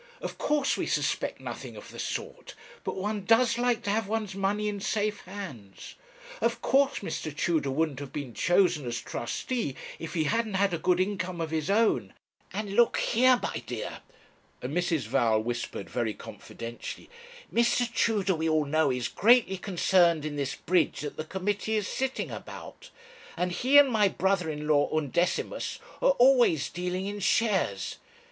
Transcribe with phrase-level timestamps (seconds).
[0.19, 2.55] Of course we suspect nothing of the sort.
[2.83, 5.93] But one does like to have one's money in safe hands.
[6.41, 7.37] Of course Mr.
[7.37, 11.51] Tudor wouldn't have been chosen as trustee if he hadn't had a good income of
[11.51, 12.15] his own;
[12.51, 13.99] and look here, my dear,'
[14.63, 15.01] and Mrs.
[15.01, 17.07] Val whispered very confidentially
[17.53, 17.93] 'Mr.
[17.93, 22.31] Tudor we all know is greatly concerned in this bridge that the committee is sitting
[22.31, 22.89] about;
[23.37, 27.97] and he and my brother in law, Undecimus, are always dealing in shares.